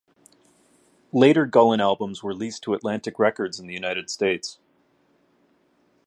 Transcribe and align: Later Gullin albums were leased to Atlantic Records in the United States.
Later 1.13 1.45
Gullin 1.45 1.79
albums 1.79 2.23
were 2.23 2.33
leased 2.33 2.63
to 2.63 2.73
Atlantic 2.73 3.19
Records 3.19 3.59
in 3.59 3.67
the 3.67 3.73
United 3.75 4.09
States. 4.09 4.57